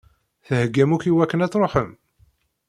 Theggam 0.45 0.91
akk 0.95 1.05
i 1.09 1.11
wakken 1.17 1.43
ad 1.45 1.51
tṛuḥem? 1.51 1.89